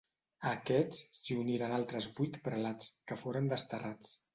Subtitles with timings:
[0.47, 4.17] A aquests si uniren altres vuit prelats, que foren desterrats.